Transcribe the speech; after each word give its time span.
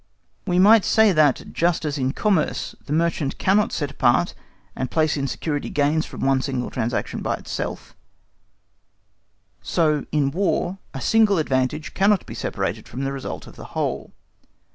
We 0.47 0.57
might 0.57 0.83
say 0.83 1.11
that, 1.11 1.53
just 1.53 1.85
as 1.85 1.99
in 1.99 2.13
commerce 2.13 2.73
the 2.87 2.91
merchant 2.91 3.37
cannot 3.37 3.71
set 3.71 3.91
apart 3.91 4.33
and 4.75 4.89
place 4.89 5.15
in 5.15 5.27
security 5.27 5.69
gains 5.69 6.07
from 6.07 6.21
one 6.21 6.41
single 6.41 6.71
transaction 6.71 7.21
by 7.21 7.35
itself, 7.35 7.95
so 9.61 10.07
in 10.11 10.31
War 10.31 10.79
a 10.95 11.01
single 11.01 11.37
advantage 11.37 11.93
cannot 11.93 12.25
be 12.25 12.33
separated 12.33 12.87
from 12.87 13.03
the 13.03 13.11
result 13.11 13.45
of 13.45 13.57
the 13.57 13.65
whole. 13.77 14.11